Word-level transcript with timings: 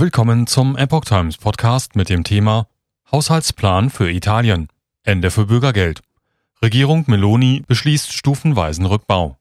Willkommen 0.00 0.46
zum 0.46 0.76
Epoch 0.76 1.06
Times 1.06 1.38
Podcast 1.38 1.96
mit 1.96 2.08
dem 2.08 2.22
Thema 2.22 2.68
Haushaltsplan 3.10 3.90
für 3.90 4.08
Italien. 4.08 4.68
Ende 5.02 5.32
für 5.32 5.46
Bürgergeld. 5.46 6.02
Regierung 6.62 7.02
Meloni 7.08 7.64
beschließt 7.66 8.12
stufenweisen 8.12 8.86
Rückbau. 8.86 9.38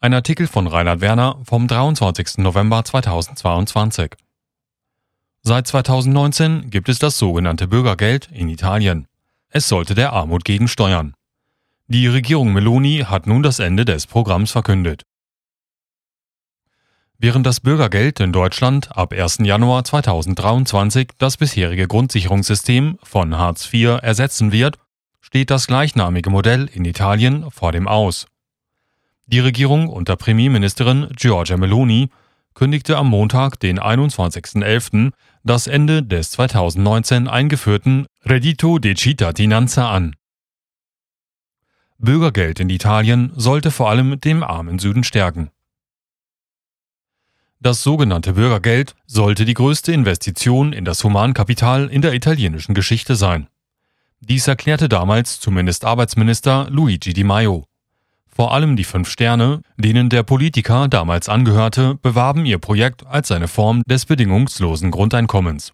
Ein 0.00 0.14
Artikel 0.14 0.46
von 0.46 0.66
Reinhard 0.66 1.02
Werner 1.02 1.42
vom 1.44 1.68
23. 1.68 2.38
November 2.38 2.86
2022. 2.86 4.12
Seit 5.42 5.66
2019 5.66 6.70
gibt 6.70 6.88
es 6.88 6.98
das 6.98 7.18
sogenannte 7.18 7.68
Bürgergeld 7.68 8.30
in 8.32 8.48
Italien. 8.48 9.06
Es 9.50 9.68
sollte 9.68 9.94
der 9.94 10.14
Armut 10.14 10.46
gegensteuern. 10.46 11.12
Die 11.86 12.06
Regierung 12.06 12.54
Meloni 12.54 13.04
hat 13.06 13.26
nun 13.26 13.42
das 13.42 13.58
Ende 13.58 13.84
des 13.84 14.06
Programms 14.06 14.52
verkündet. 14.52 15.02
Während 17.18 17.46
das 17.46 17.60
Bürgergeld 17.60 18.20
in 18.20 18.32
Deutschland 18.32 18.94
ab 18.94 19.14
1. 19.14 19.38
Januar 19.42 19.84
2023 19.84 21.12
das 21.16 21.38
bisherige 21.38 21.88
Grundsicherungssystem 21.88 22.98
von 23.02 23.38
Hartz 23.38 23.72
IV 23.72 24.00
ersetzen 24.02 24.52
wird, 24.52 24.76
steht 25.22 25.50
das 25.50 25.66
gleichnamige 25.66 26.28
Modell 26.28 26.68
in 26.72 26.84
Italien 26.84 27.50
vor 27.50 27.72
dem 27.72 27.88
Aus. 27.88 28.26
Die 29.24 29.40
Regierung 29.40 29.88
unter 29.88 30.16
Premierministerin 30.16 31.08
Giorgia 31.16 31.56
Meloni 31.56 32.10
kündigte 32.52 32.98
am 32.98 33.08
Montag, 33.08 33.58
den 33.60 33.80
21.11., 33.80 35.12
das 35.42 35.66
Ende 35.68 36.02
des 36.02 36.32
2019 36.32 37.28
eingeführten 37.28 38.06
Reddito 38.24 38.78
de 38.78 38.94
Cittadinanza 38.94 39.90
an. 39.90 40.16
Bürgergeld 41.98 42.60
in 42.60 42.68
Italien 42.68 43.32
sollte 43.36 43.70
vor 43.70 43.88
allem 43.88 44.20
dem 44.20 44.42
armen 44.42 44.78
Süden 44.78 45.02
stärken. 45.02 45.50
Das 47.60 47.82
sogenannte 47.82 48.34
Bürgergeld 48.34 48.94
sollte 49.06 49.44
die 49.44 49.54
größte 49.54 49.92
Investition 49.92 50.72
in 50.72 50.84
das 50.84 51.02
Humankapital 51.02 51.88
in 51.88 52.02
der 52.02 52.12
italienischen 52.12 52.74
Geschichte 52.74 53.16
sein. 53.16 53.48
Dies 54.20 54.46
erklärte 54.46 54.88
damals 54.88 55.40
zumindest 55.40 55.84
Arbeitsminister 55.84 56.68
Luigi 56.70 57.12
Di 57.12 57.24
Maio. 57.24 57.66
Vor 58.26 58.52
allem 58.52 58.76
die 58.76 58.84
Fünf 58.84 59.08
Sterne, 59.08 59.62
denen 59.78 60.10
der 60.10 60.22
Politiker 60.22 60.88
damals 60.88 61.30
angehörte, 61.30 61.94
bewarben 61.94 62.44
ihr 62.44 62.58
Projekt 62.58 63.06
als 63.06 63.30
eine 63.30 63.48
Form 63.48 63.82
des 63.86 64.04
bedingungslosen 64.04 64.90
Grundeinkommens. 64.90 65.72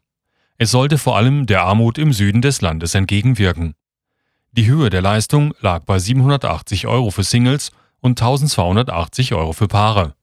Es 0.58 0.70
sollte 0.70 0.98
vor 0.98 1.16
allem 1.16 1.47
der 1.47 1.64
Armut 1.64 1.98
im 1.98 2.12
Süden 2.12 2.41
des 2.41 2.60
Landes 2.60 2.94
entgegenwirken. 2.94 3.75
Die 4.53 4.66
Höhe 4.66 4.91
der 4.91 5.03
Leistung 5.03 5.55
lag 5.60 5.84
bei 5.84 5.98
780 5.98 6.86
Euro 6.86 7.10
für 7.10 7.25
Singles 7.25 7.72
und 8.00 8.20
1280 8.20 9.34
Euro 9.34 9.53
für 9.53 9.66
Paare. 9.66 10.14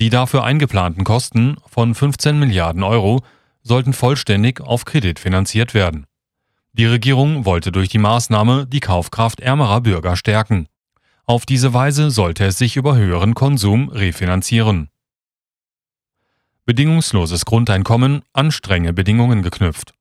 Die 0.00 0.10
dafür 0.10 0.44
eingeplanten 0.44 1.02
Kosten 1.02 1.56
von 1.66 1.92
15 1.92 2.38
Milliarden 2.38 2.84
Euro 2.84 3.24
sollten 3.62 3.92
vollständig 3.92 4.60
auf 4.60 4.84
Kredit 4.84 5.18
finanziert 5.18 5.74
werden. 5.74 6.06
Die 6.72 6.86
Regierung 6.86 7.44
wollte 7.44 7.72
durch 7.72 7.88
die 7.88 7.98
Maßnahme 7.98 8.68
die 8.68 8.78
Kaufkraft 8.78 9.40
ärmerer 9.40 9.80
Bürger 9.80 10.14
stärken. 10.14 10.68
Auf 11.24 11.46
diese 11.46 11.74
Weise 11.74 12.12
sollte 12.12 12.44
es 12.44 12.58
sich 12.58 12.76
über 12.76 12.94
höheren 12.94 13.34
Konsum 13.34 13.88
refinanzieren. 13.88 14.88
Bedingungsloses 16.64 17.44
Grundeinkommen 17.44 18.22
an 18.32 18.52
strenge 18.52 18.92
Bedingungen 18.92 19.42
geknüpft. 19.42 19.94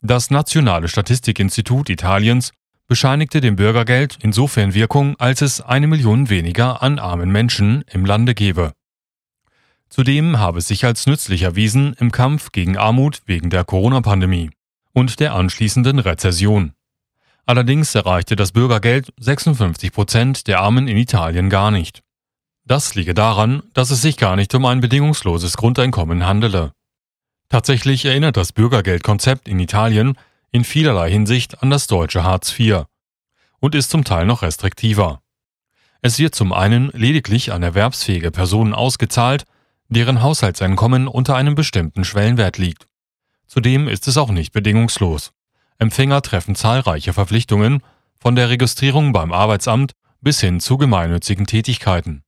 Das 0.00 0.30
Nationale 0.30 0.86
Statistikinstitut 0.86 1.90
Italiens 1.90 2.52
bescheinigte 2.86 3.40
dem 3.40 3.56
Bürgergeld 3.56 4.18
insofern 4.22 4.74
Wirkung, 4.74 5.16
als 5.18 5.42
es 5.42 5.60
eine 5.60 5.88
Million 5.88 6.28
weniger 6.28 6.82
an 6.82 7.00
armen 7.00 7.32
Menschen 7.32 7.84
im 7.90 8.04
Lande 8.04 8.34
gebe. 8.34 8.72
Zudem 9.92 10.38
habe 10.38 10.60
es 10.60 10.68
sich 10.68 10.86
als 10.86 11.06
nützlich 11.06 11.42
erwiesen 11.42 11.92
im 12.00 12.12
Kampf 12.12 12.50
gegen 12.52 12.78
Armut 12.78 13.20
wegen 13.26 13.50
der 13.50 13.62
Corona-Pandemie 13.62 14.48
und 14.94 15.20
der 15.20 15.34
anschließenden 15.34 15.98
Rezession. 15.98 16.72
Allerdings 17.44 17.94
erreichte 17.94 18.34
das 18.34 18.52
Bürgergeld 18.52 19.12
56 19.20 19.92
Prozent 19.92 20.46
der 20.46 20.60
Armen 20.60 20.88
in 20.88 20.96
Italien 20.96 21.50
gar 21.50 21.70
nicht. 21.70 22.00
Das 22.64 22.94
liege 22.94 23.12
daran, 23.12 23.64
dass 23.74 23.90
es 23.90 24.00
sich 24.00 24.16
gar 24.16 24.34
nicht 24.34 24.54
um 24.54 24.64
ein 24.64 24.80
bedingungsloses 24.80 25.58
Grundeinkommen 25.58 26.24
handele. 26.24 26.72
Tatsächlich 27.50 28.06
erinnert 28.06 28.38
das 28.38 28.54
Bürgergeldkonzept 28.54 29.46
in 29.46 29.60
Italien 29.60 30.16
in 30.52 30.64
vielerlei 30.64 31.10
Hinsicht 31.10 31.62
an 31.62 31.68
das 31.68 31.86
deutsche 31.86 32.24
Hartz 32.24 32.58
IV 32.58 32.84
und 33.60 33.74
ist 33.74 33.90
zum 33.90 34.04
Teil 34.04 34.24
noch 34.24 34.40
restriktiver. 34.40 35.20
Es 36.00 36.18
wird 36.18 36.34
zum 36.34 36.54
einen 36.54 36.88
lediglich 36.94 37.52
an 37.52 37.62
erwerbsfähige 37.62 38.30
Personen 38.30 38.72
ausgezahlt, 38.72 39.44
deren 39.92 40.22
Haushaltseinkommen 40.22 41.08
unter 41.08 41.36
einem 41.36 41.54
bestimmten 41.54 42.04
Schwellenwert 42.04 42.58
liegt. 42.58 42.86
Zudem 43.46 43.88
ist 43.88 44.08
es 44.08 44.16
auch 44.16 44.30
nicht 44.30 44.52
bedingungslos. 44.52 45.32
Empfänger 45.78 46.22
treffen 46.22 46.54
zahlreiche 46.54 47.12
Verpflichtungen, 47.12 47.82
von 48.18 48.36
der 48.36 48.50
Registrierung 48.50 49.12
beim 49.12 49.32
Arbeitsamt 49.32 49.92
bis 50.20 50.40
hin 50.40 50.60
zu 50.60 50.78
gemeinnützigen 50.78 51.46
Tätigkeiten. 51.46 52.22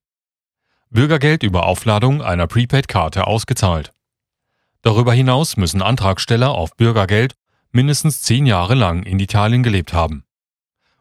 Bürgergeld 0.91 1.43
über 1.43 1.67
Aufladung 1.67 2.23
einer 2.23 2.47
Prepaid-Karte 2.47 3.27
ausgezahlt. 3.27 3.93
Darüber 4.83 5.13
hinaus 5.13 5.57
müssen 5.57 5.83
Antragsteller 5.83 6.51
auf 6.51 6.77
Bürgergeld 6.77 7.35
mindestens 7.73 8.23
zehn 8.23 8.47
Jahre 8.47 8.75
lang 8.75 9.03
in 9.03 9.19
Italien 9.19 9.63
gelebt 9.63 9.93
haben. 9.93 10.25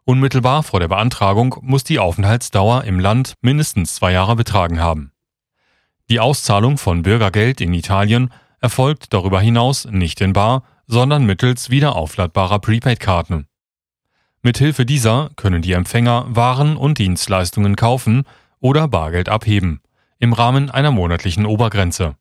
Unmittelbar 0.05 0.63
vor 0.63 0.79
der 0.79 0.89
Beantragung 0.89 1.55
muss 1.61 1.83
die 1.83 1.99
Aufenthaltsdauer 1.99 2.83
im 2.83 2.99
Land 2.99 3.35
mindestens 3.41 3.95
zwei 3.95 4.11
Jahre 4.11 4.35
betragen 4.35 4.81
haben. 4.81 5.12
Die 6.09 6.19
Auszahlung 6.19 6.77
von 6.77 7.01
Bürgergeld 7.03 7.61
in 7.61 7.73
Italien 7.73 8.29
erfolgt 8.59 9.13
darüber 9.13 9.41
hinaus 9.41 9.85
nicht 9.85 10.21
in 10.21 10.33
bar, 10.33 10.63
sondern 10.87 11.25
mittels 11.25 11.69
wiederaufladbarer 11.69 12.59
Prepaid-Karten. 12.59 13.47
Mithilfe 14.41 14.85
dieser 14.85 15.31
können 15.37 15.61
die 15.61 15.71
Empfänger 15.71 16.25
Waren 16.27 16.75
und 16.75 16.97
Dienstleistungen 16.97 17.75
kaufen 17.77 18.23
oder 18.59 18.87
Bargeld 18.87 19.29
abheben, 19.29 19.81
im 20.19 20.33
Rahmen 20.33 20.69
einer 20.69 20.91
monatlichen 20.91 21.45
Obergrenze. 21.45 22.15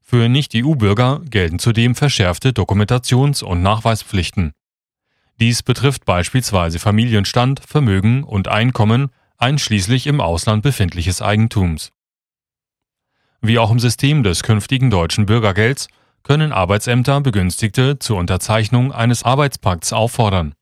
Für 0.00 0.28
Nicht-EU-Bürger 0.28 1.22
gelten 1.28 1.58
zudem 1.58 1.94
verschärfte 1.94 2.50
Dokumentations- 2.50 3.42
und 3.42 3.62
Nachweispflichten. 3.62 4.52
Dies 5.40 5.62
betrifft 5.62 6.04
beispielsweise 6.04 6.78
Familienstand, 6.78 7.60
Vermögen 7.66 8.22
und 8.22 8.46
Einkommen, 8.46 9.10
einschließlich 9.38 10.06
im 10.06 10.20
Ausland 10.20 10.62
befindliches 10.62 11.22
Eigentums. 11.22 11.92
Wie 13.44 13.58
auch 13.58 13.72
im 13.72 13.80
System 13.80 14.22
des 14.22 14.44
künftigen 14.44 14.88
deutschen 14.88 15.26
Bürgergelds 15.26 15.88
können 16.22 16.52
Arbeitsämter 16.52 17.20
Begünstigte 17.20 17.98
zur 17.98 18.18
Unterzeichnung 18.18 18.92
eines 18.92 19.24
Arbeitspakts 19.24 19.92
auffordern. 19.92 20.54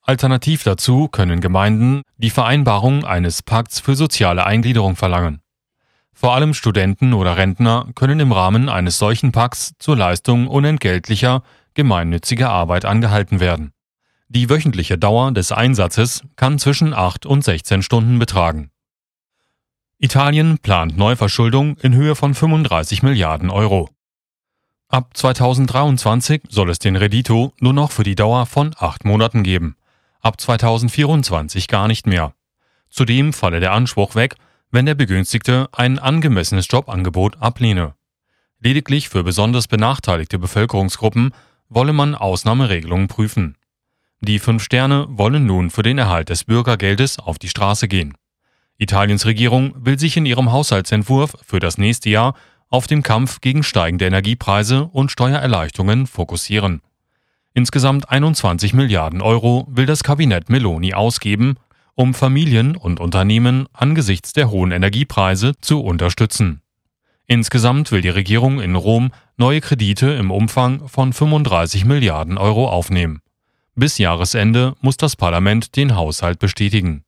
Alternativ 0.00 0.62
dazu 0.64 1.08
können 1.08 1.42
Gemeinden 1.42 2.00
die 2.16 2.30
Vereinbarung 2.30 3.04
eines 3.04 3.42
Pakts 3.42 3.80
für 3.80 3.96
soziale 3.96 4.46
Eingliederung 4.46 4.96
verlangen. 4.96 5.42
Vor 6.14 6.34
allem 6.34 6.54
Studenten 6.54 7.12
oder 7.12 7.36
Rentner 7.36 7.88
können 7.94 8.18
im 8.18 8.32
Rahmen 8.32 8.70
eines 8.70 8.98
solchen 8.98 9.30
Pakts 9.30 9.74
zur 9.78 9.98
Leistung 9.98 10.48
unentgeltlicher, 10.48 11.42
gemeinnütziger 11.74 12.48
Arbeit 12.48 12.86
angehalten 12.86 13.40
werden. 13.40 13.72
Die 14.28 14.48
wöchentliche 14.48 14.96
Dauer 14.96 15.32
des 15.32 15.52
Einsatzes 15.52 16.22
kann 16.36 16.58
zwischen 16.58 16.94
8 16.94 17.26
und 17.26 17.44
16 17.44 17.82
Stunden 17.82 18.18
betragen. 18.18 18.71
Italien 20.04 20.58
plant 20.58 20.98
Neuverschuldung 20.98 21.76
in 21.76 21.94
Höhe 21.94 22.16
von 22.16 22.34
35 22.34 23.04
Milliarden 23.04 23.50
Euro. 23.50 23.88
Ab 24.88 25.16
2023 25.16 26.42
soll 26.48 26.70
es 26.70 26.80
den 26.80 26.96
Redito 26.96 27.52
nur 27.60 27.72
noch 27.72 27.92
für 27.92 28.02
die 28.02 28.16
Dauer 28.16 28.46
von 28.46 28.74
acht 28.76 29.04
Monaten 29.04 29.44
geben, 29.44 29.76
ab 30.20 30.40
2024 30.40 31.68
gar 31.68 31.86
nicht 31.86 32.08
mehr. 32.08 32.34
Zudem 32.90 33.32
falle 33.32 33.60
der 33.60 33.74
Anspruch 33.74 34.16
weg, 34.16 34.34
wenn 34.72 34.86
der 34.86 34.96
Begünstigte 34.96 35.68
ein 35.70 36.00
angemessenes 36.00 36.66
Jobangebot 36.68 37.40
ablehne. 37.40 37.94
Lediglich 38.58 39.08
für 39.08 39.22
besonders 39.22 39.68
benachteiligte 39.68 40.40
Bevölkerungsgruppen 40.40 41.32
wolle 41.68 41.92
man 41.92 42.16
Ausnahmeregelungen 42.16 43.06
prüfen. 43.06 43.56
Die 44.18 44.40
Fünf 44.40 44.64
Sterne 44.64 45.06
wollen 45.10 45.46
nun 45.46 45.70
für 45.70 45.84
den 45.84 45.98
Erhalt 45.98 46.28
des 46.28 46.42
Bürgergeldes 46.42 47.20
auf 47.20 47.38
die 47.38 47.48
Straße 47.48 47.86
gehen. 47.86 48.14
Italiens 48.82 49.24
Regierung 49.26 49.74
will 49.76 49.98
sich 49.98 50.16
in 50.16 50.26
ihrem 50.26 50.50
Haushaltsentwurf 50.50 51.36
für 51.42 51.60
das 51.60 51.78
nächste 51.78 52.10
Jahr 52.10 52.34
auf 52.68 52.86
den 52.86 53.02
Kampf 53.02 53.40
gegen 53.40 53.62
steigende 53.62 54.06
Energiepreise 54.06 54.84
und 54.84 55.12
Steuererleichterungen 55.12 56.06
fokussieren. 56.06 56.82
Insgesamt 57.54 58.10
21 58.10 58.74
Milliarden 58.74 59.20
Euro 59.20 59.66
will 59.70 59.86
das 59.86 60.02
Kabinett 60.02 60.48
Meloni 60.48 60.94
ausgeben, 60.94 61.56
um 61.94 62.14
Familien 62.14 62.76
und 62.76 62.98
Unternehmen 62.98 63.66
angesichts 63.72 64.32
der 64.32 64.50
hohen 64.50 64.72
Energiepreise 64.72 65.52
zu 65.60 65.80
unterstützen. 65.80 66.62
Insgesamt 67.26 67.92
will 67.92 68.00
die 68.00 68.08
Regierung 68.08 68.60
in 68.60 68.74
Rom 68.74 69.10
neue 69.36 69.60
Kredite 69.60 70.10
im 70.10 70.30
Umfang 70.30 70.88
von 70.88 71.12
35 71.12 71.84
Milliarden 71.84 72.36
Euro 72.36 72.68
aufnehmen. 72.68 73.20
Bis 73.74 73.98
Jahresende 73.98 74.74
muss 74.80 74.96
das 74.96 75.16
Parlament 75.16 75.76
den 75.76 75.94
Haushalt 75.94 76.38
bestätigen. 76.38 77.04